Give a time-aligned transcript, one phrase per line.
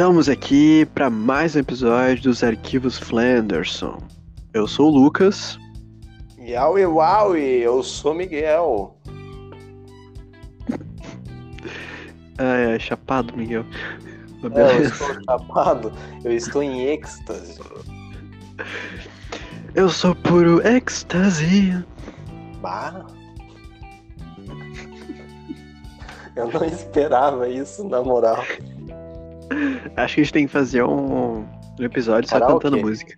[0.00, 3.98] Estamos aqui para mais um episódio dos Arquivos Flanderson.
[4.54, 5.58] Eu sou o Lucas.
[6.38, 8.96] Yaui Waui, eu sou Miguel.
[12.38, 13.66] É, é chapado, Miguel.
[14.54, 15.92] É, eu estou chapado,
[16.24, 17.60] eu estou em êxtase.
[19.74, 21.84] Eu sou puro êxtase.
[22.62, 23.04] Bah.
[26.34, 28.42] Eu não esperava isso, na moral.
[29.96, 31.46] Acho que a gente tem que fazer um, um
[31.84, 32.64] episódio só Karaokê.
[32.68, 33.14] cantando música.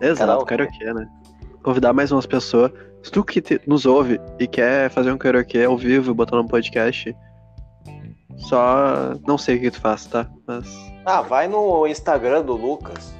[0.00, 0.78] Exato, Karaokê.
[0.78, 1.08] karaokê, né?
[1.62, 2.72] Convidar mais umas pessoas.
[3.02, 6.46] Se tu que te- nos ouve e quer fazer um karaokê ao vivo, botar no
[6.46, 7.14] podcast,
[8.36, 10.28] só não sei o que tu faz, tá?
[10.46, 10.66] Mas
[11.04, 13.12] Ah, vai no Instagram do Lucas.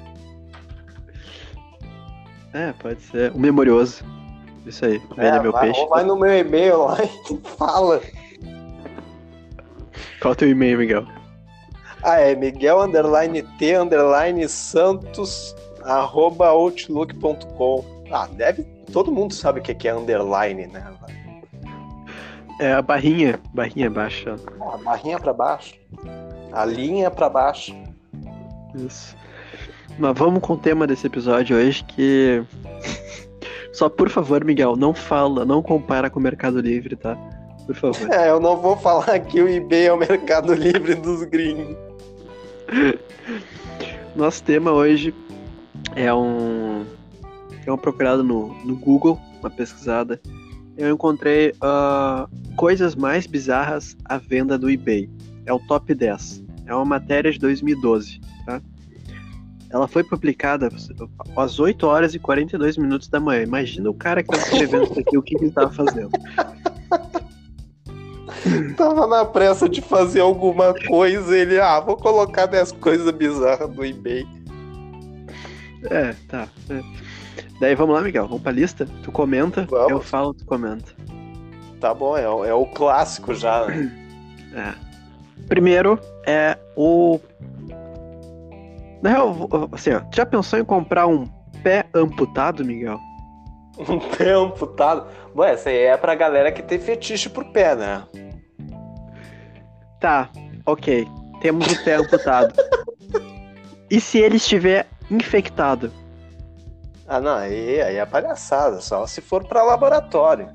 [2.52, 3.32] é, pode ser.
[3.32, 4.04] O memorioso.
[4.66, 4.98] Isso aí.
[5.16, 5.80] Venda É, meu vai, peixe.
[5.80, 8.00] ou vai no meu e-mail lá e fala.
[10.20, 11.04] Qual é o teu e-mail, Miguel?
[12.02, 17.84] Ah, é Miguel underline T underline Santos arroba outlook.com.
[18.10, 18.64] Ah, deve.
[18.92, 20.84] Todo mundo sabe o que que é underline, né?
[22.60, 23.40] É a barrinha.
[23.54, 24.36] Barrinha baixa.
[24.60, 25.74] A barrinha pra baixo.
[26.52, 27.74] A linha pra baixo.
[28.74, 29.16] Isso.
[29.98, 32.42] Mas vamos com o tema desse episódio hoje que.
[33.72, 37.16] Só por favor, Miguel, não fala, não compara com o Mercado Livre, tá?
[37.66, 38.12] Por favor.
[38.12, 41.91] É, eu não vou falar que o eBay é o mercado livre dos gringos.
[44.16, 45.14] Nosso tema hoje
[45.94, 46.84] é um.
[47.64, 50.20] É um procurado no, no Google, uma pesquisada.
[50.76, 55.08] Eu encontrei ah, coisas mais bizarras à venda do eBay.
[55.46, 56.44] É o top 10.
[56.66, 58.60] É uma matéria de 2012, tá?
[59.70, 60.68] Ela foi publicada
[61.36, 63.42] às 8 horas e 42 minutos da manhã.
[63.42, 66.10] Imagina o cara que tá escrevendo isso aqui, o que, ele tava fazendo.
[68.76, 73.84] Tava na pressa de fazer alguma coisa, ele, ah, vou colocar 10 coisas bizarras do
[73.84, 74.26] eBay.
[75.90, 76.48] É, tá.
[76.70, 76.80] é.
[77.60, 78.26] Daí vamos lá, Miguel.
[78.26, 78.86] Vamos pra lista?
[79.02, 79.90] Tu comenta, Vamos.
[79.90, 80.92] eu falo, tu comenta.
[81.80, 83.66] Tá bom, é, o- é o clássico já.
[83.66, 83.98] né?
[84.54, 84.74] É.
[85.48, 87.18] Primeiro é o.
[89.02, 91.26] Na real, assim, ó, tu já pensou em comprar um
[91.62, 92.98] pé amputado, Miguel?
[93.88, 95.06] Um pé amputado.
[95.34, 98.02] Bom, essa aí é pra galera que tem fetiche por pé, né?
[100.02, 100.28] Tá,
[100.66, 101.06] ok.
[101.40, 102.52] Temos o pé amputado.
[103.88, 105.92] E se ele estiver infectado?
[107.06, 110.48] Ah, não, aí, aí é palhaçada, só se for pra laboratório.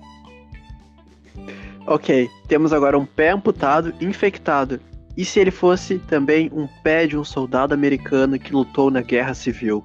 [1.86, 4.82] Ok, temos agora um pé amputado infectado.
[5.16, 9.34] E se ele fosse também um pé de um soldado americano que lutou na guerra
[9.34, 9.82] civil?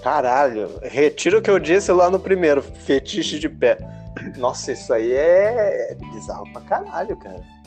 [0.00, 3.78] Caralho, retiro o que eu disse lá no primeiro, fetiche de pé.
[4.36, 7.59] Nossa, isso aí é bizarro pra caralho, cara.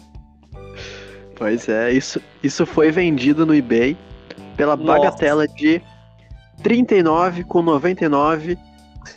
[1.43, 3.97] Pois é, isso, isso foi vendido no eBay
[4.55, 4.97] pela Nossa.
[4.97, 5.83] bagatela de R$
[6.63, 8.57] 39,99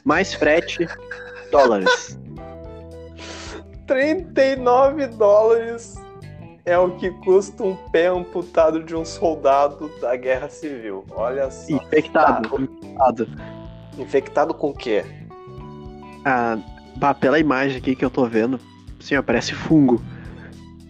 [0.03, 0.89] mais frete
[1.53, 2.19] dólares.
[3.87, 5.95] 39 dólares
[6.65, 11.05] é o que custa um pé amputado de um soldado da guerra civil.
[11.13, 11.77] Olha só.
[11.77, 12.49] Infectado.
[12.49, 12.57] Tá.
[12.61, 13.29] infectado.
[13.97, 15.05] Infectado com o quê?
[16.25, 16.59] Ah,
[17.21, 18.59] pela imagem aqui que eu tô vendo,
[18.99, 20.03] sim, ó, parece fungo.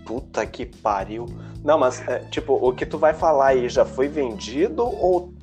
[0.06, 1.26] Puta que pariu.
[1.62, 5.34] Não, mas, é, tipo, o que tu vai falar aí já foi vendido ou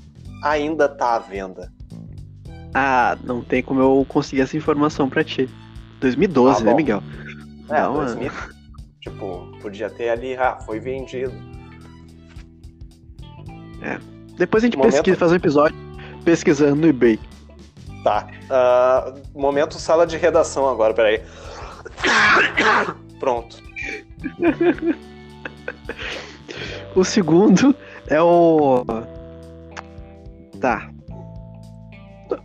[0.42, 1.72] ainda tá à venda?
[2.74, 5.48] Ah, não tem como eu conseguir essa informação pra ti.
[6.00, 6.74] 2012, Ah, né.
[6.74, 7.04] Miguel?
[7.70, 8.32] É, Não, 2000.
[9.02, 11.34] Tipo, podia ter ali, ah, foi vendido.
[14.38, 15.76] Depois a gente Momento- pesquisa, faz um episódio
[16.26, 17.20] pesquisando no eBay.
[18.04, 18.28] Tá.
[18.50, 21.22] Ah, momento sala de redação agora, peraí.
[23.20, 23.62] Pronto.
[26.96, 27.76] O segundo
[28.08, 28.86] é o.
[30.60, 30.92] Tá.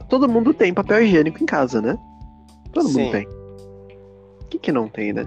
[0.08, 1.98] Todo mundo tem papel higiênico em casa, né?
[2.72, 3.02] Todo Sim.
[3.02, 3.26] mundo tem.
[3.26, 5.26] O que, que não tem, né?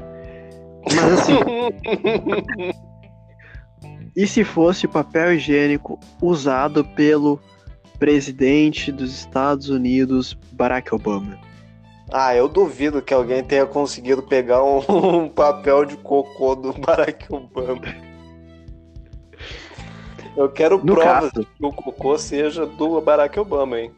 [0.84, 1.36] Mas assim,
[4.16, 7.40] e se fosse papel higiênico usado pelo
[8.00, 11.38] presidente dos Estados Unidos, Barack Obama?
[12.12, 14.80] Ah, eu duvido que alguém tenha conseguido pegar um,
[15.24, 17.82] um papel de cocô do Barack Obama.
[20.36, 23.92] Eu quero No provas caso, que o cocô seja do Barack Obama, hein?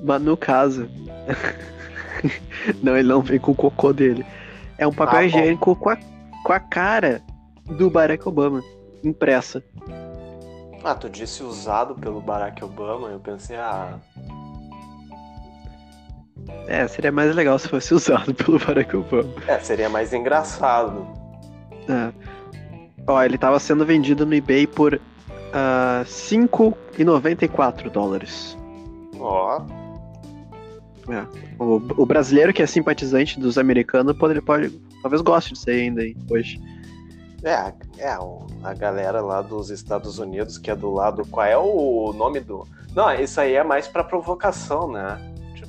[0.00, 0.88] mas no caso.
[2.82, 4.24] não, ele não vem com o cocô dele.
[4.76, 5.96] É um papel Ah, higiênico com a,
[6.44, 7.20] com a cara
[7.64, 8.62] do Barack Obama
[9.02, 9.62] impressa.
[10.84, 13.98] Ah, tu disse usado pelo Barack Obama, eu pensei, ah,
[16.66, 19.32] É, seria mais legal se fosse usado pelo Barack Obama.
[19.46, 21.06] é, seria mais engraçado.
[21.88, 22.12] É.
[23.06, 28.56] Ó, ele tava sendo vendido no eBay por uh, 5,94 dólares.
[29.18, 29.62] Ó,
[31.08, 31.24] É.
[31.58, 34.70] O, o brasileiro que é simpatizante dos americanos pode, pode
[35.02, 36.60] talvez goste disso aí ainda hein, hoje.
[37.42, 38.18] é, é
[38.62, 41.24] a galera lá dos Estados Unidos que é do lado.
[41.26, 42.66] Qual é o nome do.
[42.94, 45.18] Não, isso aí é mais pra provocação, né?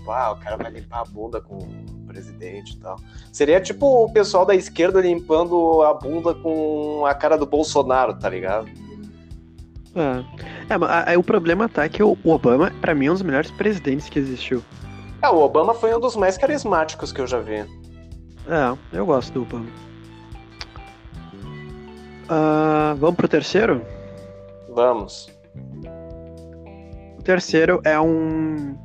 [0.09, 2.95] Tipo, ah, o cara vai limpar a bunda com o presidente e tal.
[3.31, 8.27] Seria tipo o pessoal da esquerda limpando a bunda com a cara do Bolsonaro, tá
[8.29, 8.67] ligado?
[9.95, 13.13] É, é mas a- a- o problema tá que o Obama, pra mim, é um
[13.13, 14.63] dos melhores presidentes que existiu.
[15.21, 17.57] É, o Obama foi um dos mais carismáticos que eu já vi.
[18.47, 19.67] É, eu gosto do Obama.
[22.27, 23.81] Ah, vamos pro terceiro?
[24.73, 25.29] Vamos.
[27.17, 28.75] O terceiro é um.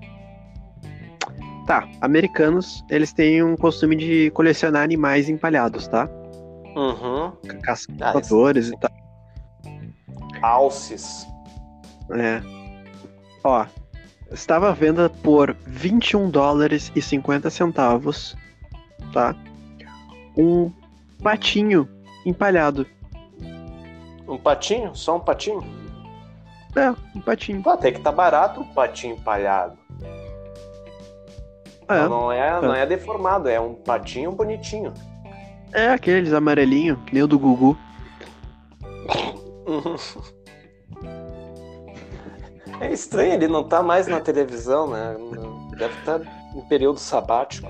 [1.67, 6.09] Tá, americanos, eles têm um costume de colecionar animais empalhados, tá?
[6.77, 7.33] Uhum.
[7.63, 8.91] Caçadores e tal.
[10.43, 11.27] Alces.
[12.11, 12.43] É.
[13.43, 13.65] Ó,
[14.31, 18.37] estava à venda por 21 dólares e 50 centavos,
[19.13, 19.35] tá?
[20.37, 20.71] Um
[21.23, 21.89] patinho
[22.27, 22.87] empalhado.
[24.29, 24.95] Um patinho?
[24.95, 25.63] Só um patinho?
[26.77, 27.63] É, um patinho.
[27.63, 29.79] Pô, até que tá barato o patinho empalhado.
[31.89, 34.93] É, Não, é, não é deformado, é um patinho bonitinho.
[35.73, 37.77] é aqueles amarelinho, que nem o do Gugu.
[42.81, 45.17] É estranho, ele não tá mais na televisão, né?
[45.79, 46.21] Deve estar
[46.55, 47.69] em período sabático.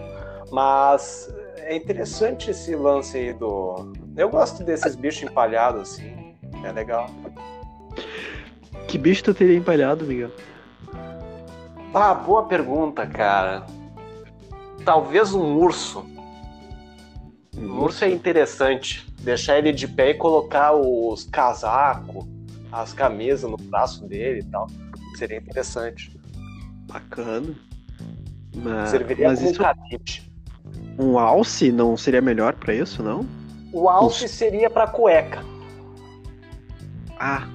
[0.50, 3.92] Mas é interessante esse lance aí do.
[4.16, 6.34] Eu gosto desses bichos empalhados, assim.
[6.64, 7.08] É legal.
[8.88, 10.30] Que bicho tu teria empalhado, Miguel?
[11.92, 13.64] Ah, boa pergunta, cara.
[14.84, 16.04] Talvez um urso.
[17.56, 19.06] Um urso é interessante.
[19.20, 22.26] Deixar ele de pé e colocar os casacos,
[22.70, 24.66] as camisas no braço dele e tal.
[25.16, 26.14] Seria interessante.
[26.86, 27.54] Bacana.
[28.56, 30.32] Mas, Serviria mas como isso, cabide.
[30.98, 33.26] um alce não seria melhor pra isso, não?
[33.72, 35.42] O alce seria pra cueca.
[37.18, 37.48] Ah,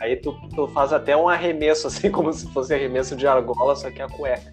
[0.00, 3.90] Aí tu, tu faz até um arremesso, assim, como se fosse arremesso de argola, só
[3.90, 4.50] que é a cueca.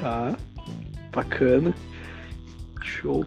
[0.00, 0.36] Tá.
[1.12, 1.74] Bacana.
[2.82, 3.24] Show.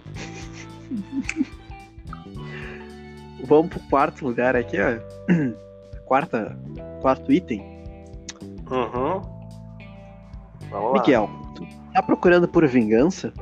[3.45, 4.99] Vamos pro quarto lugar aqui, ó.
[6.05, 6.57] Quarta,
[7.01, 7.61] quarto item.
[8.69, 9.21] Uhum.
[10.69, 10.93] Vamos lá.
[10.93, 13.33] Miguel, tu tá procurando por vingança?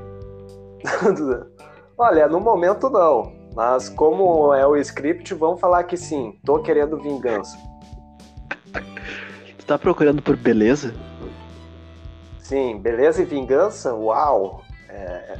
[1.97, 3.33] Olha, no momento não.
[3.53, 6.39] Mas como é o script, vamos falar que sim.
[6.45, 7.57] Tô querendo vingança.
[9.57, 10.93] Tu tá procurando por beleza?
[12.51, 13.95] Sim, beleza e vingança?
[13.95, 14.61] Uau!
[14.89, 15.37] É,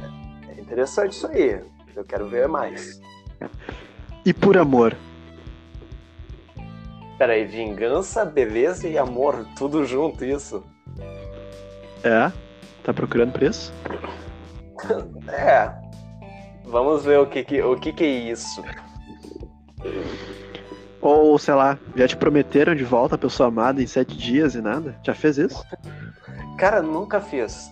[0.48, 1.62] é interessante isso aí.
[1.94, 2.98] Eu quero ver mais.
[4.24, 4.96] E por amor?
[7.18, 10.64] Peraí, vingança, beleza e amor, tudo junto isso.
[12.02, 12.32] É?
[12.82, 13.70] Tá procurando por isso?
[15.28, 15.70] É.
[16.64, 18.64] Vamos ver o que que, o que, que é isso.
[20.98, 24.62] Ou, sei lá, já te prometeram de volta a pessoa amada em sete dias e
[24.62, 24.98] nada?
[25.04, 25.62] Já fez isso?
[26.56, 27.70] Cara, nunca fiz.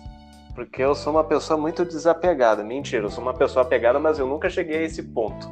[0.53, 2.63] Porque eu sou uma pessoa muito desapegada.
[2.63, 5.51] Mentira, eu sou uma pessoa apegada, mas eu nunca cheguei a esse ponto.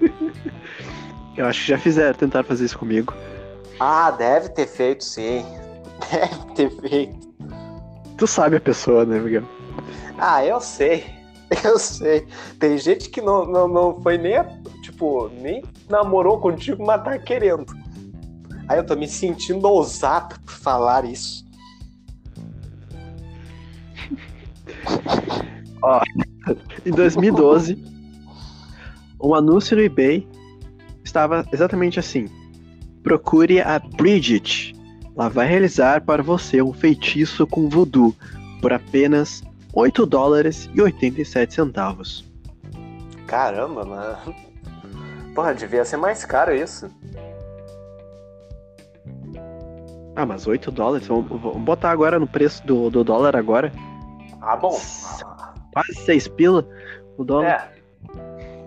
[1.34, 3.14] Eu acho que já fizeram, tentaram fazer isso comigo.
[3.80, 5.44] Ah, deve ter feito sim.
[6.54, 7.34] Deve ter feito.
[8.18, 9.44] Tu sabe a pessoa, né, Miguel?
[10.18, 11.06] Ah, eu sei.
[11.64, 12.26] Eu sei.
[12.58, 14.34] Tem gente que não, não, não foi nem,
[14.82, 17.66] tipo, nem namorou contigo, mas tá querendo.
[18.68, 21.41] Aí eu tô me sentindo ousado por falar isso.
[26.84, 27.78] Em 2012,
[29.20, 30.26] um anúncio no eBay
[31.04, 32.26] estava exatamente assim:
[33.02, 34.74] Procure a Bridget.
[35.16, 38.14] Ela vai realizar para você um feitiço com voodoo
[38.60, 39.42] por apenas
[39.74, 42.24] 8 dólares e 87 centavos.
[43.26, 44.34] Caramba, mano.
[45.34, 46.90] Porra, devia ser mais caro isso.
[50.14, 51.06] Ah, mas 8 dólares?
[51.06, 53.72] Vamos, vamos botar agora no preço do, do dólar agora.
[54.42, 54.78] Ah, bom.
[55.72, 56.66] Quase 6 pila
[57.16, 57.70] o dólar.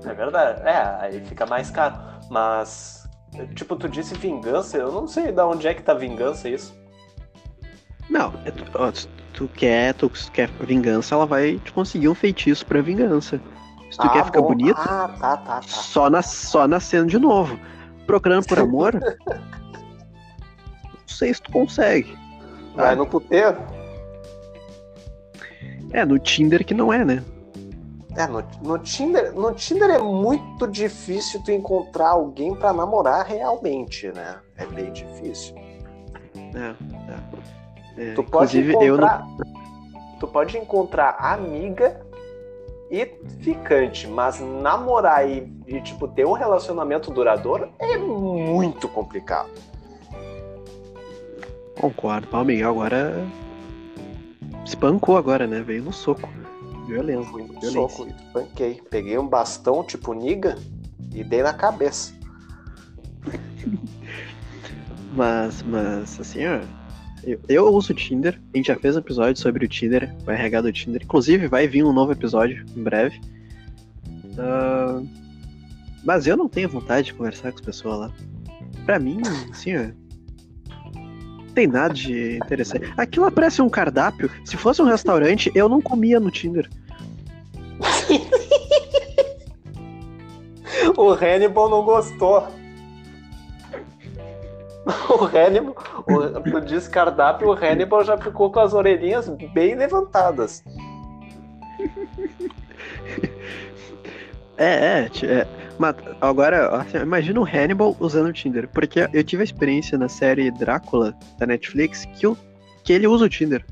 [0.03, 0.09] É.
[0.09, 0.61] É verdade.
[0.63, 1.95] É, aí fica mais caro.
[2.29, 3.07] Mas,
[3.55, 6.73] tipo, tu disse vingança, eu não sei de onde é que tá vingança isso.
[8.09, 12.15] Não, é tu, ó, tu- tu quer, tu quer vingança, ela vai te conseguir um
[12.15, 13.41] feitiço pra vingança.
[13.91, 14.47] Se tu Ah, quer ficar bom.
[14.49, 15.61] bonito, Ah, tá, tá, tá.
[15.63, 17.59] só, nas, só nascendo de novo.
[18.05, 18.93] Procurando por amor?
[19.25, 22.17] não sei se tu consegue.
[22.75, 22.95] Vai Ah.
[22.95, 23.57] no puteiro.
[25.95, 27.23] É, no Tinder que não é, né?
[28.17, 34.11] É, no, no, Tinder, no Tinder é muito difícil tu encontrar alguém para namorar realmente,
[34.11, 34.35] né?
[34.57, 35.55] É bem difícil.
[36.53, 36.75] É,
[37.97, 38.09] é.
[38.09, 39.07] É, Tu pode inclusive, eu não.
[39.07, 39.27] encontrar.
[40.19, 42.01] Tu pode encontrar amiga
[42.91, 43.05] e
[43.39, 49.49] ficante, mas namorar e, e, tipo, ter um relacionamento duradouro é muito complicado.
[51.79, 52.43] Concordo.
[52.43, 53.25] Miguel agora.
[54.65, 55.61] Espancou agora, né?
[55.61, 56.27] Veio no soco.
[56.87, 57.31] Violência.
[57.31, 57.71] Fui no violência.
[57.71, 58.81] soco e panquei.
[58.89, 60.57] Peguei um bastão tipo niga
[61.13, 62.13] e dei na cabeça.
[65.15, 66.59] Mas, mas, assim, ó.
[67.23, 68.39] Eu, eu uso o Tinder.
[68.53, 71.01] A gente já fez um episódio sobre o Tinder, o RH do Tinder.
[71.01, 73.19] Inclusive, vai vir um novo episódio em breve.
[74.37, 75.01] Ah,
[76.03, 78.13] mas eu não tenho vontade de conversar com as pessoas lá.
[78.85, 80.04] Pra mim, assim, ó.
[81.55, 82.93] Não tem nada de interessante.
[82.97, 84.29] Aquilo parece um cardápio.
[84.43, 86.69] Se fosse um restaurante, eu não comia no Tinder.
[90.97, 92.47] O Hannibal não gostou.
[95.09, 95.75] O Hannibal,
[96.07, 100.63] o, tu diz cardápio, o Hannibal já ficou com as orelhinhas bem levantadas.
[104.57, 105.47] É, é, é.
[105.77, 108.67] Mas agora, assim, imagina o Hannibal usando o Tinder.
[108.69, 112.25] Porque eu tive a experiência na série Drácula da Netflix que,
[112.83, 113.65] que ele usa o Tinder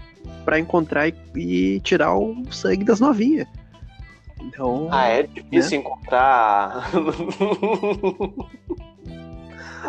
[0.43, 3.47] pra encontrar e, e tirar o sangue das novinhas.
[4.41, 4.89] Então.
[4.91, 6.89] Ah, é difícil encontrar.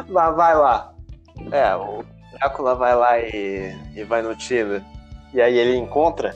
[0.08, 0.92] Lá, vai lá.
[1.52, 4.82] É, o Drácula vai lá e, e vai no Tinder.
[5.32, 6.34] E aí ele encontra.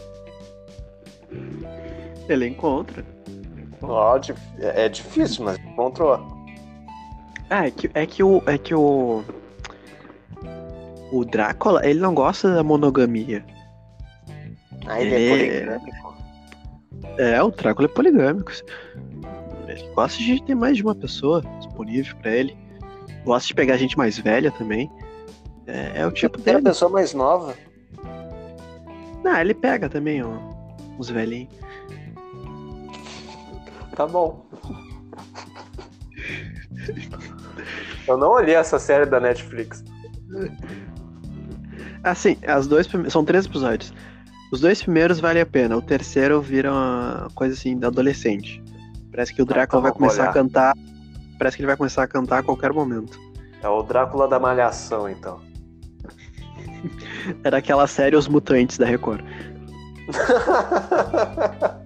[2.29, 3.05] Ele encontra.
[3.83, 6.37] Ó, dif- é difícil, mas encontrou.
[7.51, 8.43] Ah, é que, é que o.
[8.47, 9.23] É que o.
[11.11, 13.45] O Drácula, ele não gosta da monogamia.
[14.87, 16.15] Aí ele é Ele- poligâmico.
[17.19, 18.53] É, o Drácula é poligâmico.
[19.67, 22.57] Ele gosta de ter mais de uma pessoa disponível pra ele.
[23.25, 24.91] Gosta de pegar gente mais velha também.
[25.67, 26.69] É, é o tipo Tem a dele.
[26.69, 27.55] pessoa mais nova.
[29.25, 30.31] Ah, ele pega também ó,
[30.99, 31.53] os velhinhos.
[33.99, 34.47] Tá bom.
[38.07, 39.83] Eu não olhei essa série da Netflix.
[42.05, 43.93] Assim, as dois prime- são três episódios.
[44.53, 45.77] Os dois primeiros vale a pena.
[45.77, 48.63] O terceiro vira uma coisa assim da adolescente.
[49.11, 50.31] Parece que o Drácula então vai começar olhar.
[50.31, 50.75] a cantar.
[51.37, 53.19] Parece que ele vai começar a cantar a qualquer momento.
[53.61, 55.41] É o Drácula da Malhação, então.
[57.43, 59.23] Era aquela série Os Mutantes da Record.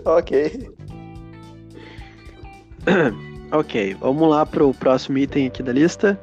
[0.06, 0.70] ok.
[3.52, 6.18] Ok, vamos lá pro próximo item aqui da lista.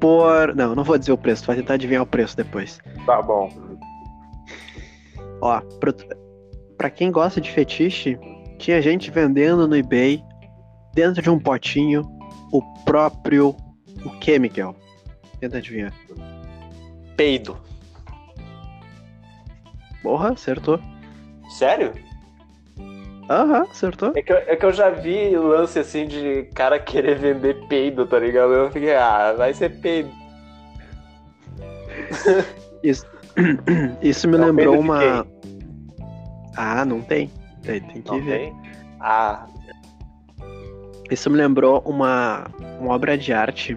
[0.00, 0.54] Por.
[0.54, 2.80] Não, não vou dizer o preço, vai tentar adivinhar o preço depois.
[3.04, 3.50] Tá bom.
[5.42, 5.94] Ó, pro...
[6.78, 8.18] pra quem gosta de fetiche,
[8.56, 10.22] tinha gente vendendo no eBay,
[10.94, 12.02] dentro de um potinho,
[12.50, 13.54] o próprio.
[14.06, 14.74] O que, Miguel?
[15.38, 15.92] Tenta adivinhar.
[17.14, 17.58] Peido.
[20.02, 20.80] Porra, acertou.
[21.56, 21.92] Sério?
[23.30, 24.12] Aham, acertou.
[24.14, 28.06] É que, eu, é que eu já vi lance assim de cara querer vender peido,
[28.06, 28.52] tá ligado?
[28.52, 30.10] Eu fiquei, ah, vai ser peido.
[34.02, 35.26] Isso me É o lembrou uma.
[36.56, 37.30] Ah, não tem.
[37.62, 38.38] Tem, tem que Não ver.
[38.38, 38.54] tem?
[39.00, 39.46] Ah,
[41.10, 42.46] Isso me lembrou uma,
[42.80, 43.76] uma obra de arte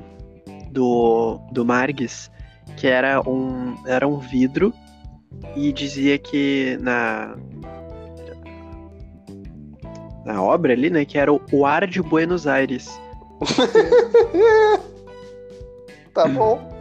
[0.71, 2.31] do, do Margues,
[2.77, 4.73] que era um, era um vidro
[5.55, 7.35] e dizia que na,
[10.25, 12.89] na obra ali, né, que era o, o ar de Buenos Aires.
[16.13, 16.79] tá bom,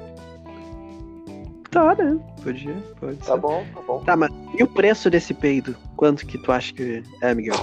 [1.71, 2.19] Tá, né?
[2.43, 3.41] Podia, pode tá ser.
[3.41, 4.03] bom, tá bom.
[4.05, 5.77] Tá, mas e o preço desse peido?
[5.97, 7.55] Quanto que tu acha que é, Miguel?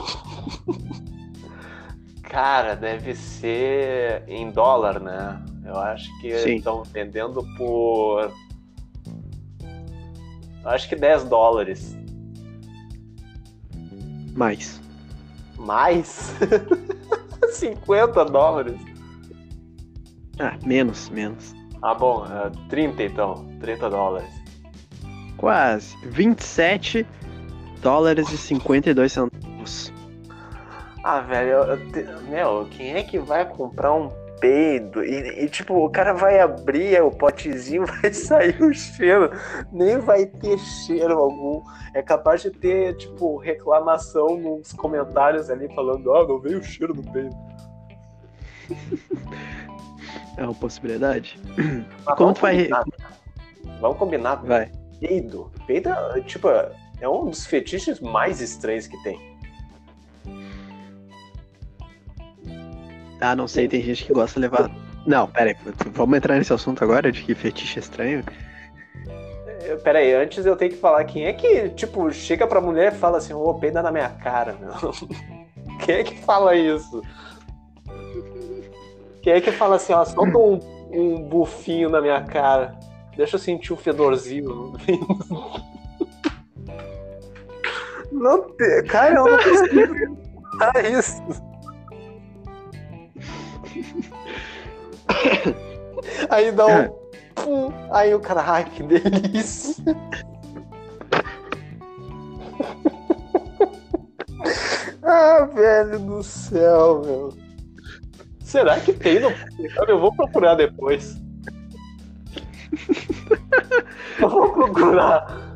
[2.21, 5.41] Cara, deve ser em dólar, né?
[5.65, 8.31] Eu acho que estão vendendo por.
[10.65, 11.97] Acho que 10 dólares.
[14.35, 14.81] Mais.
[15.65, 16.33] Mais?
[17.51, 18.79] 50 dólares?
[20.39, 21.53] Ah, menos, menos.
[21.81, 23.45] Ah, bom, é 30 então.
[23.59, 24.29] 30 dólares.
[25.37, 25.95] Quase.
[26.07, 27.05] 27
[27.81, 29.93] dólares e 52 centavos.
[31.03, 31.63] Ah, velho, eu-
[32.01, 35.03] eu meu, quem é que vai comprar um peido?
[35.03, 39.31] E, e, tipo, o cara vai abrir o potezinho, vai sair o cheiro.
[39.71, 41.61] Nem vai ter cheiro algum.
[41.93, 46.93] É capaz de ter, tipo, reclamação nos comentários ali falando, ó, não veio o cheiro
[46.93, 47.35] do peido.
[50.37, 51.39] É uma possibilidade?
[52.05, 52.83] Mas Como vamos tu vai- combinar.
[53.79, 54.35] Vamos combinar.
[54.43, 54.69] Vai.
[54.99, 56.49] Peido peida, tipo,
[56.99, 59.34] é um dos fetiches mais estranhos que tem.
[63.21, 64.69] Ah, não sei, tem gente que gosta de levar.
[65.05, 65.55] Não, pera aí,
[65.91, 68.23] vamos entrar nesse assunto agora de que fetiche estranho?
[69.61, 72.93] É, Pera aí, antes eu tenho que falar quem é que, tipo, chega pra mulher
[72.93, 74.91] e fala assim, ô, peida na minha cara, meu.
[75.83, 77.01] Quem é que fala isso?
[79.21, 80.59] Quem é que fala assim, ó, solta um,
[80.91, 82.75] um bufinho na minha cara.
[83.17, 84.73] Deixa eu sentir o fedorzinho.
[88.11, 88.83] Não tem.
[88.85, 90.17] Cara, eu não consigo.
[90.61, 91.21] Ah, isso.
[96.29, 97.05] Aí dá um.
[97.35, 99.83] Pum, aí o cara, ai, que delícia.
[105.03, 107.33] ah, velho do céu, meu.
[108.39, 109.31] Será que tem no
[109.87, 111.17] Eu vou procurar depois.
[114.19, 115.55] Eu vou procurar.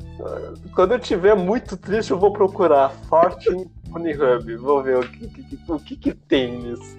[0.76, 4.56] Quando eu tiver muito triste, eu vou procurar Fortune Unihub.
[4.58, 6.98] Vou ver o que, que- o que, que tem nisso.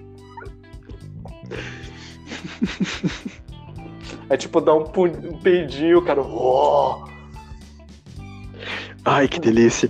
[4.29, 6.21] É tipo dar um, um peidinho, cara.
[6.21, 7.03] Oh!
[9.03, 9.89] Ai, que delícia.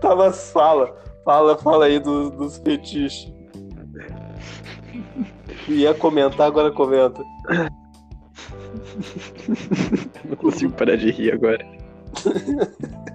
[0.00, 0.94] Tá, mas fala.
[1.24, 3.32] Fala, fala aí do- dos fetiches.
[5.68, 7.22] Ia comentar, agora comenta.
[10.24, 11.64] Não consigo parar de rir agora.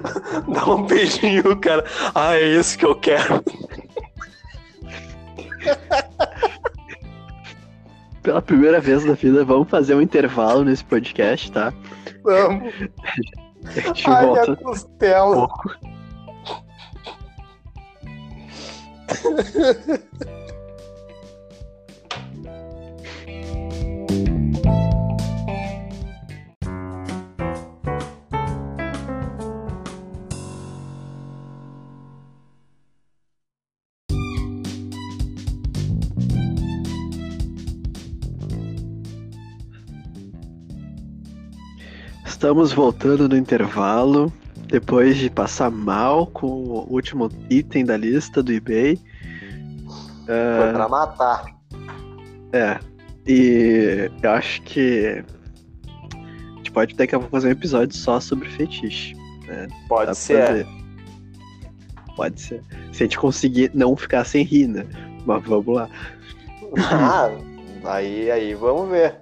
[0.52, 1.84] Dá um beijinho, cara.
[2.14, 3.42] Ah, é isso que eu quero.
[8.22, 11.72] Pela primeira vez na vida, vamos fazer um intervalo nesse podcast, tá?
[12.22, 12.72] Vamos.
[13.64, 14.42] A gente Ai, volta.
[14.42, 15.48] minha costela.
[42.44, 44.30] Estamos voltando no intervalo,
[44.66, 49.00] depois de passar mal com o último item da lista do eBay.
[50.26, 51.46] Foi pra matar.
[52.52, 52.78] É.
[53.26, 55.24] E eu acho que
[56.12, 59.16] a gente pode daqui a pouco fazer um episódio só sobre fetiche.
[59.46, 60.46] Dá Pode pra ser.
[60.46, 60.66] fazer.
[62.14, 62.62] Pode ser.
[62.92, 64.84] Se a gente conseguir não ficar sem rir, né?
[65.24, 65.88] Mas vamos lá.
[66.76, 67.30] Ah,
[67.84, 69.18] aí, aí, vamos ver.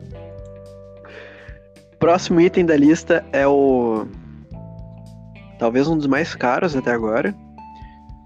[2.02, 4.08] Próximo item da lista é o.
[5.56, 7.32] Talvez um dos mais caros até agora.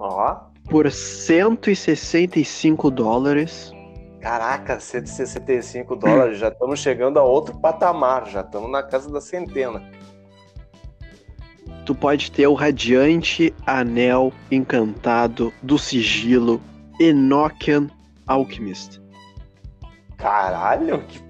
[0.01, 0.35] Ó.
[0.71, 3.71] Por 165 dólares.
[4.23, 6.39] Caraca, 165 dólares.
[6.39, 8.27] Já estamos chegando a outro patamar.
[8.27, 9.83] Já estamos na casa da centena.
[11.85, 16.63] Tu pode ter o radiante anel encantado do sigilo
[16.99, 17.91] Enochian
[18.27, 19.03] Alchemist.
[20.17, 21.26] Caralho, que...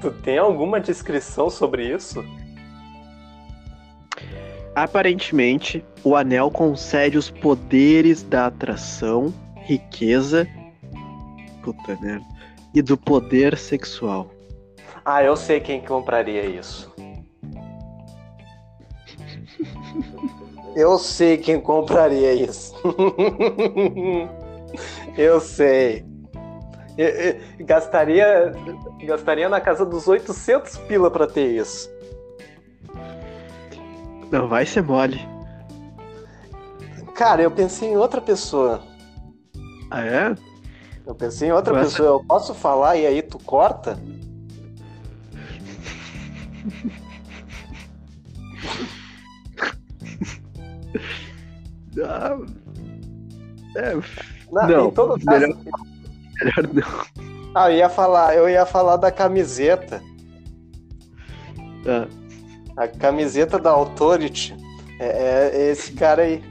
[0.00, 2.24] tu tem alguma descrição sobre isso?
[4.74, 10.48] Aparentemente, o anel concede os poderes da atração, riqueza,
[11.62, 12.24] puta merda,
[12.74, 14.30] e do poder sexual.
[15.04, 16.90] Ah, eu sei quem compraria isso.
[20.74, 22.74] Eu sei quem compraria isso.
[25.18, 26.04] eu sei.
[26.98, 28.52] Eu- eu gastaria,
[29.06, 31.88] gastaria na casa dos 800 pila pra ter isso.
[34.30, 35.20] Não vai ser mole.
[37.14, 38.82] Cara, eu pensei em outra pessoa.
[39.90, 40.34] Ah, é?
[41.06, 42.08] Eu pensei em outra pessoa.
[42.20, 43.98] Eu posso falar e aí tu corta?
[52.02, 52.36] Ah,
[53.76, 53.94] é,
[54.50, 55.40] Não, Não, em todo caso.
[55.46, 55.56] melhor-
[56.40, 57.04] melhor não.
[57.54, 60.00] Ah, eu ia falar, eu ia falar da camiseta.
[61.86, 62.06] Ah,
[62.76, 64.54] A camiseta da Authority.
[64.98, 66.42] É, é- esse cara aí.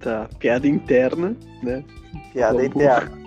[0.00, 1.84] tá, piada interna, né?
[2.32, 3.22] Piada Vamos- interna.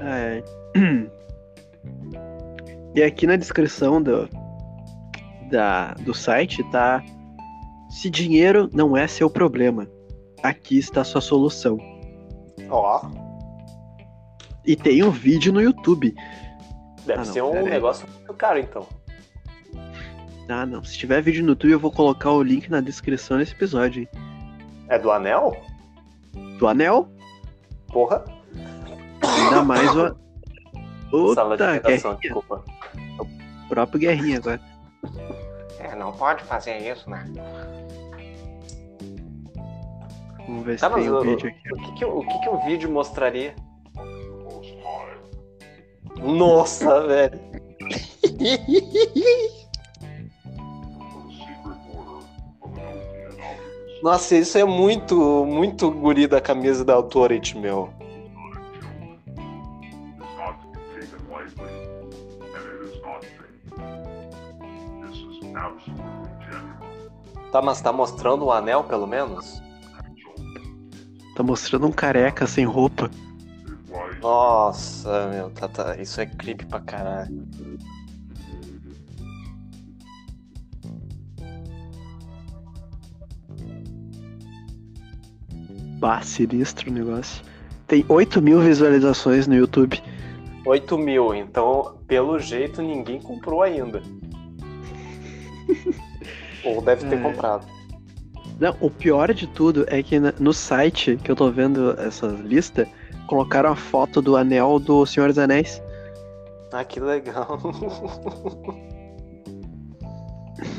[0.00, 0.42] É.
[2.94, 4.28] E aqui na descrição do,
[5.50, 7.02] da, do site tá:
[7.90, 9.86] Se dinheiro não é seu problema,
[10.44, 11.78] aqui está a sua solução.
[12.70, 13.02] Ó,
[14.64, 16.14] E tem um vídeo no YouTube.
[17.04, 17.64] deve Ah, não, ser um aí.
[17.70, 18.86] negócio muito caro, então.
[20.48, 20.82] Ah, não.
[20.84, 24.02] Se tiver vídeo no YouTube, eu vou colocar o link na descrição desse episódio.
[24.02, 24.08] hein?
[24.88, 25.56] É do anel?
[26.58, 27.08] do anel.
[27.88, 28.24] Porra.
[29.22, 30.14] Ainda mais o.
[31.34, 32.18] Sala de Puta, redação, guerrinha.
[32.20, 32.64] desculpa.
[33.68, 34.60] Próprio guerrinha agora.
[35.78, 37.24] É, não pode fazer isso, né?
[40.46, 41.72] Vamos ver se Tá, mas tem um o, vídeo aqui.
[41.72, 43.54] o, que, que, o que, que o vídeo mostraria?
[46.20, 47.40] Nossa, velho.
[54.02, 57.90] Nossa, isso é muito, muito guri da camisa da Authority, meu.
[67.50, 69.63] Tá, mas tá mostrando o anel, pelo menos?
[71.34, 73.10] Tá mostrando um careca sem roupa.
[74.20, 77.46] Nossa, meu, tá, tá, isso é creepy pra caralho.
[85.98, 87.42] Bah, sinistro o negócio.
[87.86, 90.02] Tem 8 mil visualizações no YouTube.
[90.66, 94.02] 8 mil, então, pelo jeito, ninguém comprou ainda.
[96.64, 97.20] Ou deve ter É.
[97.20, 97.66] comprado.
[98.58, 102.86] Não, o pior de tudo é que no site que eu tô vendo essa lista,
[103.26, 105.82] colocaram a foto do anel do Senhor dos Anéis.
[106.72, 107.58] Ah, que legal.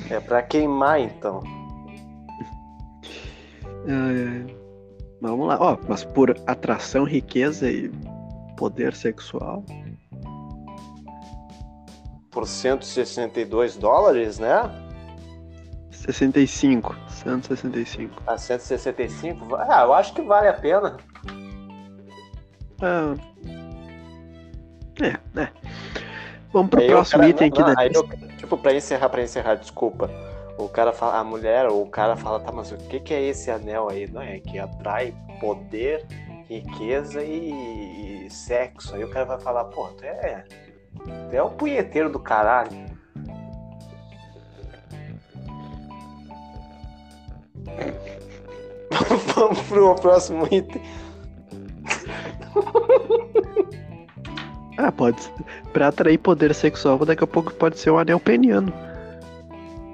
[0.10, 1.42] é pra queimar, então.
[3.88, 4.56] Ai.
[5.22, 5.58] Vamos lá.
[5.60, 7.90] Ó, mas por atração, riqueza e
[8.58, 9.64] poder sexual.
[12.32, 14.85] Por 162 dólares, né?
[16.06, 16.96] 65.
[17.10, 18.22] 165.
[18.28, 19.46] A 165?
[19.46, 20.98] va- Ah, eu acho que vale a pena.
[22.82, 23.16] Ah.
[25.02, 25.50] É, né?
[26.54, 28.06] Vamos pro Aí próximo cara- item aqui não, da lista.
[28.22, 30.10] eu- Tipo, pra encerrar, pra encerrar, desculpa.
[30.58, 33.22] O cara fala, a mulher ou o cara fala, tá, mas o que, que é
[33.24, 34.08] esse anel aí?
[34.08, 36.06] Não é que atrai poder,
[36.48, 38.96] riqueza e, e sexo.
[38.96, 40.46] Aí o cara vai falar, pô, tu é.
[41.30, 42.85] Tu é o punheteiro do caralho.
[49.36, 50.82] Vamos pro próximo item.
[54.78, 55.32] Ah, pode ser.
[55.72, 58.74] Pra atrair poder sexual, daqui a pouco pode ser um anel peniano.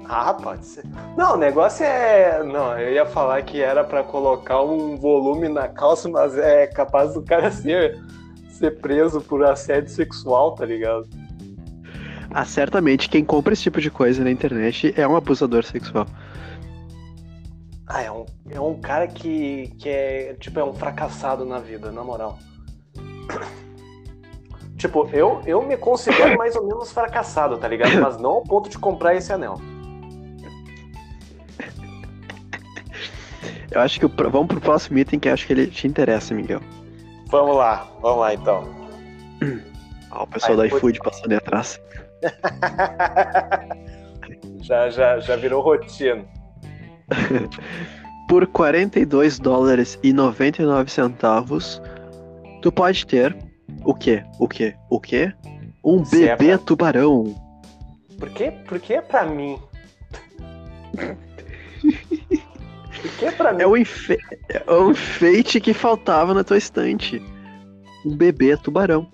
[0.08, 0.84] Ah, pode ser.
[1.16, 2.42] Não, o negócio é.
[2.42, 7.14] Não, eu ia falar que era pra colocar um volume na calça, mas é capaz
[7.14, 7.98] do cara ser,
[8.50, 11.08] ser preso por assédio sexual, tá ligado?
[12.30, 16.06] Ah, certamente quem compra esse tipo de coisa na internet é um abusador sexual.
[17.86, 20.34] Ah, é um, é um cara que, que é.
[20.34, 22.38] Tipo, é um fracassado na vida, na moral.
[24.76, 28.00] Tipo, eu, eu me considero mais ou menos fracassado, tá ligado?
[28.00, 29.54] Mas não ao ponto de comprar esse anel.
[33.70, 36.34] Eu acho que o, vamos pro próximo item que eu acho que ele te interessa,
[36.34, 36.60] Miguel.
[37.28, 38.68] Vamos lá, vamos lá então.
[40.10, 40.78] Ó, o pessoal da iFood.
[40.78, 41.80] iFood passando ali atrás.
[44.62, 46.24] já, já, já virou rotina.
[48.32, 51.82] Por 42 dólares e 99 centavos,
[52.62, 53.36] tu pode ter
[53.84, 54.24] o quê?
[54.38, 54.74] O quê?
[54.88, 55.34] O quê?
[55.84, 57.24] Um Se é bebê pra- tubarão.
[58.18, 59.58] Por que, por que é pra mim?
[63.02, 63.60] Por que é pra mim?
[63.62, 64.16] É o, enfe...
[64.48, 67.22] é o enfeite que faltava na tua estante.
[68.06, 69.12] Um bebê tubarão.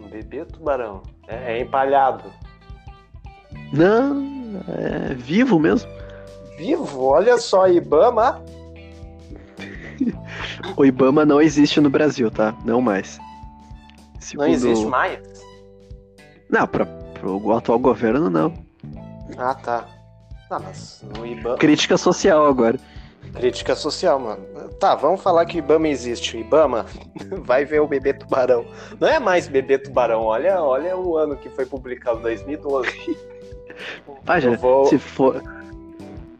[0.00, 1.02] Um bebê tubarão.
[1.28, 2.24] É, é empalhado.
[3.70, 5.90] Não, é vivo mesmo.
[6.56, 7.04] Vivo?
[7.04, 8.42] Olha só, Ibama.
[10.76, 12.54] O Ibama não existe no Brasil, tá?
[12.64, 13.18] Não mais.
[14.14, 15.18] Não Segundo- existe mais?
[16.48, 18.52] Não, pra, pro atual governo não.
[19.36, 19.86] Ah, tá.
[20.50, 21.56] Ah, mas no Ibama.
[21.56, 22.78] Crítica social agora.
[23.34, 24.44] Crítica social, mano.
[24.78, 26.36] Tá, vamos falar que o Ibama existe.
[26.36, 26.86] O Ibama
[27.44, 28.64] vai ver o bebê tubarão.
[29.00, 30.22] Não é mais bebê tubarão.
[30.22, 32.88] Olha, olha o ano que foi publicado, 2012.
[34.26, 35.42] Ah, já, vou- se for.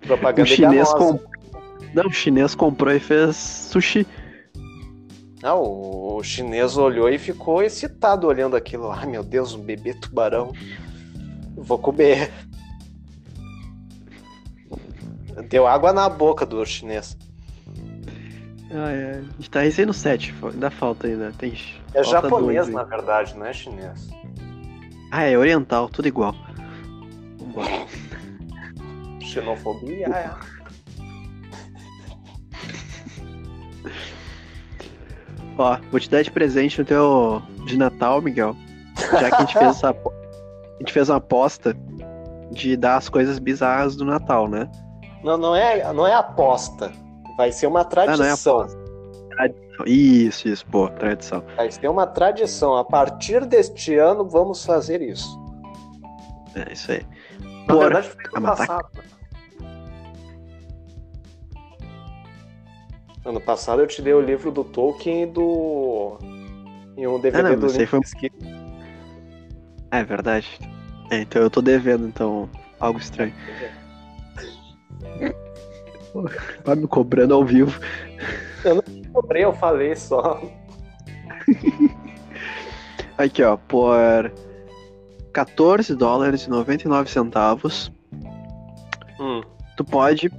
[0.07, 0.97] Propaganda O chinês enganosa.
[0.97, 1.21] com...
[1.95, 4.07] Não, o chinês comprou e fez sushi.
[5.43, 8.91] Ah, o, chinês olhou e ficou excitado olhando aquilo.
[8.91, 10.53] Ai, meu Deus, um bebê tubarão.
[11.57, 12.33] Vou comer.
[15.49, 17.17] Deu água na boca do chinês.
[18.71, 19.19] Ai, ai.
[19.19, 21.33] A gente tá recém no 7, ainda falta ainda.
[21.37, 21.53] Tem
[21.93, 24.09] É falta japonês, dois na verdade, não é chinês.
[25.11, 26.35] Ah, é oriental, tudo igual.
[29.35, 30.31] Xenofobia, é.
[35.59, 38.57] Ó, vou te dar de presente no teu de Natal, Miguel.
[38.97, 39.91] Já que a gente fez essa
[40.75, 41.77] a gente fez uma aposta
[42.51, 44.71] de dar as coisas bizarras do Natal, né?
[45.23, 46.93] Não, não é, não é aposta.
[47.37, 48.67] Vai ser uma Ah, é tradição.
[49.31, 49.87] tradição.
[49.87, 51.43] Isso, isso, pô, tradição.
[51.57, 52.77] Mas tem uma tradição.
[52.77, 55.37] A partir deste ano, vamos fazer isso.
[56.55, 57.03] É isso aí.
[57.67, 58.89] Na Por verdade, foi ano matar- passado.
[63.25, 66.19] Ano passado eu te dei o livro do Tolkien e do.
[66.97, 68.35] E um DVD Ah, não, do aí foi- Limp Bizkit.
[69.91, 70.59] É verdade.
[71.11, 72.49] É, então eu tô devendo, então,
[72.81, 73.33] algo estranho.
[76.65, 77.81] Vai me cobrando ao vivo.
[79.13, 80.41] Cobrei, eu falei só.
[83.19, 84.33] Aqui, ó, por
[85.33, 87.93] 14 dólares e 99 centavos,
[89.21, 89.41] Hum.
[89.77, 90.31] tu pode,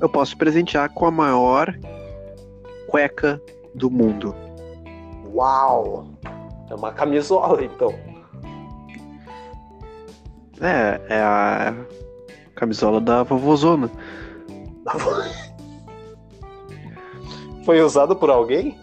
[0.00, 1.72] eu posso presentear com a maior
[2.94, 3.42] cueca
[3.74, 4.32] do mundo.
[5.34, 6.06] Uau!
[6.70, 7.92] É uma camisola, então.
[10.60, 11.74] É, é a
[12.54, 13.90] camisola da vovozona.
[17.66, 18.78] Foi usado por alguém?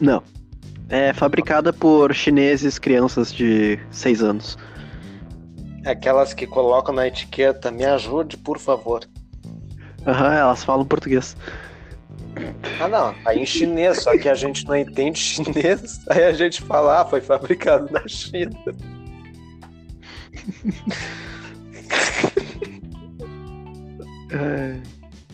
[0.00, 0.22] Não.
[0.88, 4.56] É fabricada por chineses, crianças de 6 anos.
[5.84, 9.04] Aquelas que colocam na etiqueta, me ajude, por favor.
[10.06, 11.36] Aham, elas falam português.
[12.80, 16.00] Ah, não, tá em chinês, só que a gente não entende chinês.
[16.10, 18.56] Aí a gente fala, ah, foi fabricado na China.
[24.30, 24.76] É.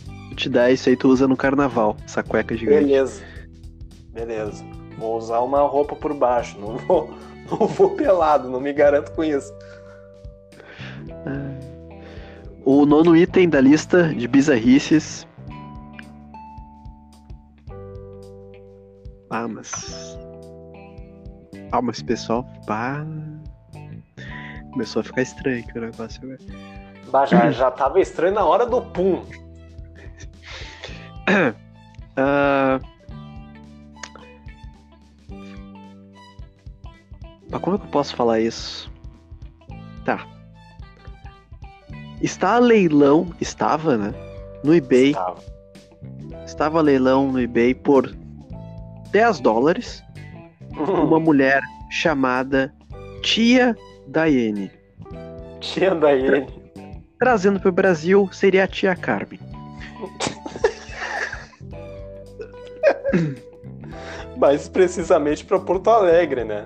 [0.07, 2.85] Vou te dar isso aí, tu usa no carnaval, essa cueca gigante.
[2.85, 3.23] Beleza.
[4.13, 4.65] Beleza.
[4.99, 6.59] Vou usar uma roupa por baixo.
[6.59, 7.13] Não vou,
[7.51, 9.53] não vou pelado, não me garanto com isso.
[12.65, 15.27] O nono item da lista de bizarrices.
[19.35, 20.17] Ah, mas.
[21.73, 22.47] Ah, mas pessoal.
[22.69, 23.05] Pá.
[24.71, 26.39] Começou a ficar estranho aqui o negócio agora.
[27.11, 29.25] Bah, já, já tava estranho na hora do pum.
[32.17, 32.79] Ah,
[37.51, 38.89] Mas como é que eu posso falar isso?
[40.05, 40.25] Tá.
[42.23, 44.15] Está a leilão, estava, né?
[44.63, 45.43] No eBay, Tava.
[46.45, 48.15] estava a leilão no eBay por
[49.15, 50.03] 10 dólares
[50.77, 52.75] uma mulher chamada
[53.23, 53.77] Tia
[54.09, 54.71] Daiane.
[55.61, 56.49] Tia Daiane.
[57.21, 59.39] Trazendo para o Brasil seria a Tia Carmen.
[64.37, 66.65] Mais precisamente pra Porto Alegre, né?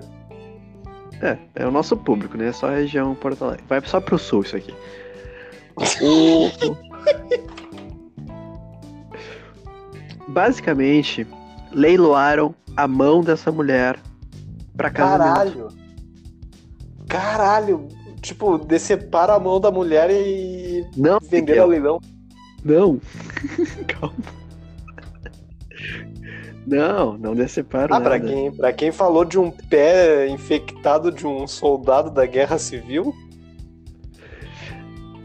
[1.21, 2.51] É, é o nosso público, né?
[2.51, 3.63] Só a região Porto Alegre.
[3.69, 4.73] Vai só pro sul isso aqui.
[6.01, 6.49] O-
[10.29, 11.27] Basicamente,
[11.71, 13.99] leiloaram a mão dessa mulher
[14.75, 15.27] pra casamento.
[15.27, 15.67] Caralho.
[17.07, 17.87] Caralho.
[18.21, 21.99] Tipo, decepara a mão da mulher e Não, vender ao leilão.
[22.63, 22.99] não.
[23.87, 24.13] Calma.
[26.67, 28.27] Não, não deceparo Ah, pra nada.
[28.31, 33.13] quem, pra quem falou de um pé infectado de um soldado da guerra civil,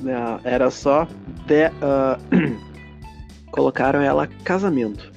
[0.00, 1.06] Não, era só
[1.46, 2.18] de, ah,
[3.50, 5.12] colocaram ela casamento.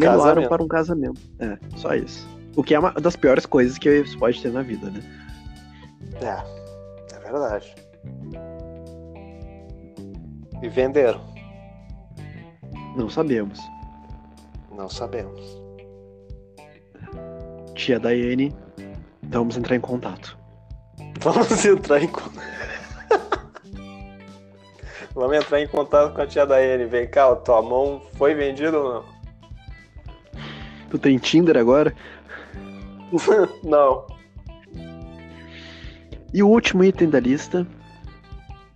[0.00, 0.48] Leiloaram Casamento.
[0.48, 1.20] para um casamento.
[1.38, 2.26] É, só isso.
[2.56, 5.00] O que é uma das piores coisas que você pode ter na vida, né?
[6.22, 7.74] é, é verdade.
[10.62, 11.20] E venderam?
[12.96, 13.58] Não sabemos.
[14.76, 15.40] Não sabemos.
[17.74, 18.54] Tia Daiane,
[19.22, 20.38] vamos entrar em contato.
[21.22, 22.30] Vamos entrar em con-
[25.14, 26.84] Vamos entrar em contato com a tia Daiane.
[26.86, 29.04] Vem cá, tua mão foi vendida ou não?
[30.90, 31.94] Tu tem Tinder agora?
[33.62, 34.06] não.
[36.32, 37.66] E o último item da lista.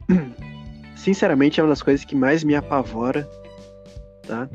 [0.97, 3.29] Sinceramente, é uma das coisas que mais me apavora.
[4.27, 4.49] Tá?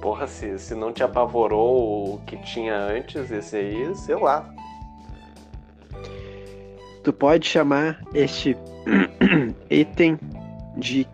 [0.00, 4.52] Porra, se, se não te apavorou o que tinha antes, esse aí, sei lá.
[7.02, 8.56] Tu pode chamar este
[9.70, 10.18] item
[10.76, 11.06] de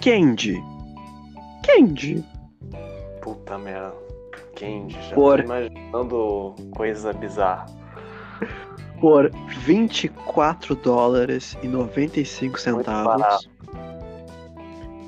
[0.00, 0.60] Candy.
[1.64, 2.24] Candy.
[3.22, 4.05] Puta merda.
[4.56, 7.66] Candy, já Por- tô imaginando coisa bizarra.
[9.00, 13.48] por 24 dólares e 95 centavos.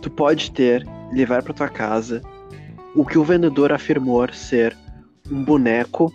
[0.03, 2.23] Tu pode ter e levar para tua casa
[2.95, 4.77] o que o vendedor afirmou ser
[5.31, 6.13] um boneco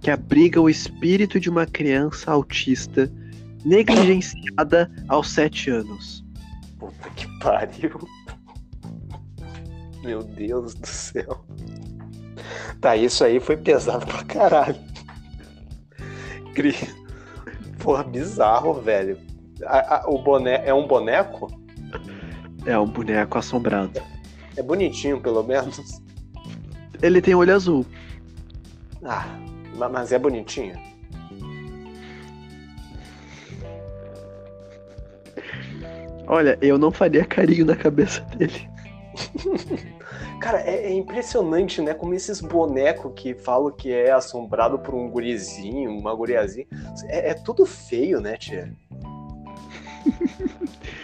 [0.00, 3.10] que abriga o espírito de uma criança autista
[3.64, 6.24] negligenciada aos 7 anos.
[6.78, 8.00] Puta que pariu.
[10.02, 11.44] Meu Deus do céu.
[12.80, 14.76] Tá, isso aí foi pesado pra caralho.
[16.54, 16.74] Cri...
[17.78, 19.18] Porra, bizarro, velho.
[19.64, 21.48] A- a- o boné é um boneco?
[22.66, 24.00] É um boneco assombrado.
[24.56, 26.02] É bonitinho, pelo menos.
[27.02, 27.86] Ele tem olho azul.
[29.04, 29.26] Ah,
[29.76, 30.78] ma- mas é bonitinho.
[36.26, 38.68] Olha, eu não faria carinho na cabeça dele.
[40.40, 41.92] Cara, é, é impressionante, né?
[41.92, 46.66] Como esses bonecos que falam que é assombrado por um gurizinho, uma guriazinha.
[47.04, 48.74] É, é tudo feio, né, tia?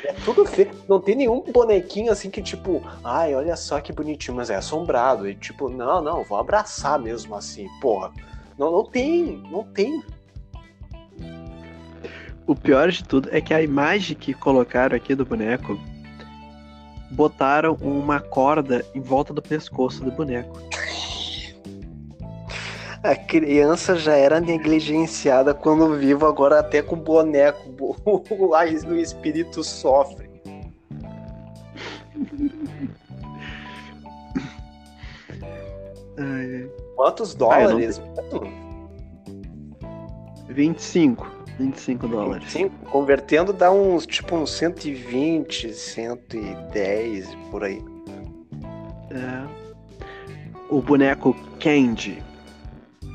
[0.05, 0.71] É tudo feio.
[0.89, 5.29] Não tem nenhum bonequinho assim que, tipo, ai, olha só que bonitinho, mas é assombrado.
[5.29, 8.11] E tipo, não, não, vou abraçar mesmo assim, porra.
[8.59, 10.03] Não, não tem, não tem.
[12.47, 15.79] O pior de tudo é que a imagem que colocaram aqui do boneco
[17.11, 20.61] botaram uma corda em volta do pescoço do boneco.
[23.03, 27.97] A criança já era negligenciada quando vivo, agora até com boneco.
[28.39, 28.55] O
[28.97, 30.27] espírito sofre.
[36.97, 38.01] Quantos Ah, eu não dólares?
[40.49, 41.36] 25.
[41.59, 42.51] 25 dólares.
[42.51, 47.83] Sim, convertendo dá uns tipo uns 120, 110 por aí.
[49.11, 49.47] É.
[50.69, 52.23] O boneco Candy.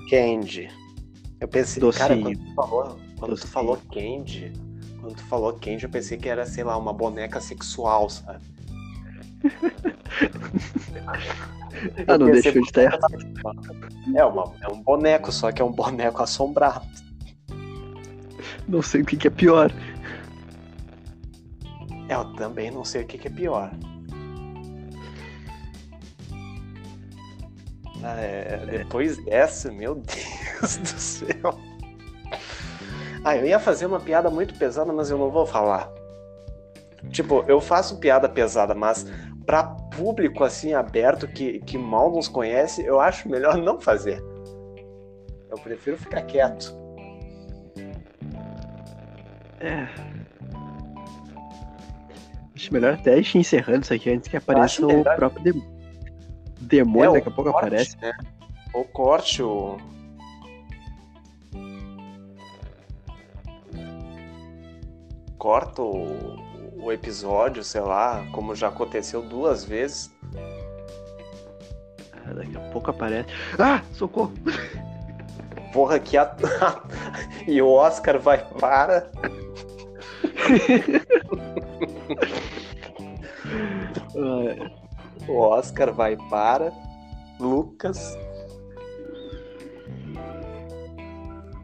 [0.09, 0.69] Candy.
[1.39, 2.07] Eu pensei, Docinho.
[2.07, 4.53] cara, quando tu falou, quando tu falou Candy,
[4.99, 8.39] quando tu falou Candy, eu pensei que era, sei lá, uma boneca sexual, sabe?
[12.07, 13.01] Ah, não deixou de estar errado.
[14.15, 16.85] É, uma, é um boneco, só que é um boneco assombrado.
[18.67, 19.71] Não sei o que, que é pior.
[22.07, 23.71] É, eu também não sei o que, que é pior.
[28.03, 29.95] Ah, é, depois dessa, meu
[30.59, 31.59] Deus do céu.
[33.23, 35.91] Ah, eu ia fazer uma piada muito pesada, mas eu não vou falar.
[37.11, 39.05] Tipo, eu faço piada pesada, mas
[39.45, 44.23] pra público assim aberto que, que mal nos conhece, eu acho melhor não fazer.
[45.49, 46.80] Eu prefiro ficar quieto.
[49.61, 49.87] É.
[52.55, 55.63] Acho melhor até ir encerrando isso aqui antes que apareça o próprio dem-
[56.59, 57.11] demônio.
[57.11, 57.97] É, daqui a pouco corte, aparece.
[58.01, 58.11] né?
[58.73, 59.77] O corte, o.
[65.37, 66.35] Corta o,
[66.83, 70.13] o episódio, sei lá, como já aconteceu duas vezes.
[72.25, 73.29] Ah, daqui a pouco aparece.
[73.57, 74.31] Ah, socorro!
[75.71, 76.35] Porra, que a...
[77.47, 79.09] E o Oscar vai para.
[85.27, 86.73] O Oscar vai para.
[87.39, 88.17] Lucas.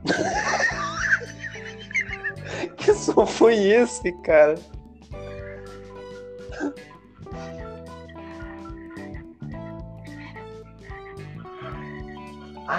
[2.78, 4.56] que som foi esse, cara?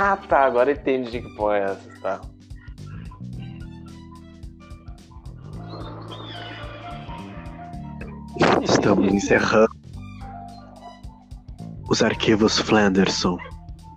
[0.00, 0.44] Ah, tá.
[0.44, 2.20] Agora entendi que porra é essa, tá?
[8.62, 9.76] Estamos encerrando
[11.90, 13.36] os arquivos Flanderson.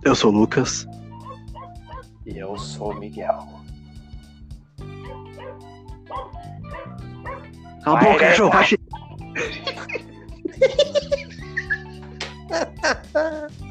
[0.04, 0.88] Eu sou o Lucas.
[2.26, 3.46] E eu sou o Miguel.
[7.84, 8.50] Cala a boca, né, cachorro!
[8.50, 8.66] vai.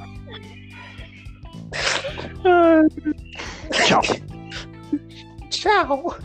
[3.72, 4.02] Ciao.
[5.50, 6.16] Ciao.